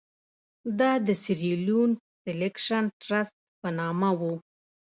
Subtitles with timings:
[0.79, 1.91] دا د سیریلیون
[2.23, 4.33] سیلکشن ټرست په نامه وو.